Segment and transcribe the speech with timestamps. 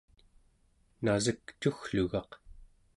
[1.03, 2.31] nasekcugglugaq